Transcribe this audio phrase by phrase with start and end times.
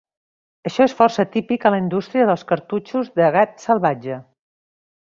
[0.69, 4.23] Això és força típic a la indústria dels "cartutxos de gat salvatge".